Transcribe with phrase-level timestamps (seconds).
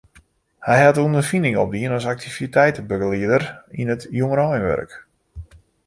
[0.69, 3.43] Hy hat ûnderfining opdien as aktiviteitebegelieder
[3.79, 4.91] yn it jongereinwurk.